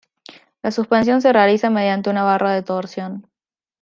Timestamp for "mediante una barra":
1.69-2.49